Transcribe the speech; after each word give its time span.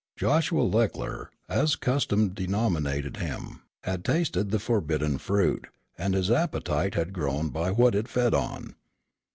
Joshua 0.17 0.63
Leckler, 0.63 1.29
as 1.47 1.75
custom 1.75 2.29
denominated 2.29 3.17
him, 3.17 3.61
had 3.83 4.03
tasted 4.03 4.39
of 4.47 4.49
the 4.49 4.57
forbidden 4.57 5.19
fruit, 5.19 5.67
and 5.95 6.15
his 6.15 6.31
appetite 6.31 6.95
had 6.95 7.13
grown 7.13 7.49
by 7.49 7.69
what 7.69 7.93
it 7.93 8.07
fed 8.07 8.33
on. 8.33 8.73